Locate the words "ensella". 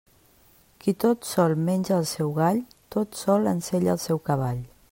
3.57-3.97